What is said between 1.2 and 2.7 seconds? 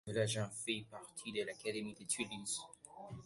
de l'académie de Toulouse.